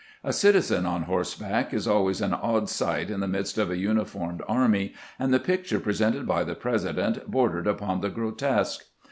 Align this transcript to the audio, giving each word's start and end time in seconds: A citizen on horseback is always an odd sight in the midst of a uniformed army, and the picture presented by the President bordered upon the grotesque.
A 0.23 0.33
citizen 0.33 0.87
on 0.87 1.03
horseback 1.03 1.75
is 1.75 1.87
always 1.87 2.21
an 2.21 2.33
odd 2.33 2.67
sight 2.69 3.11
in 3.11 3.19
the 3.19 3.27
midst 3.27 3.59
of 3.59 3.69
a 3.69 3.77
uniformed 3.77 4.41
army, 4.47 4.95
and 5.19 5.31
the 5.31 5.39
picture 5.39 5.79
presented 5.79 6.25
by 6.25 6.43
the 6.43 6.55
President 6.55 7.29
bordered 7.29 7.67
upon 7.67 8.01
the 8.01 8.09
grotesque. 8.09 8.85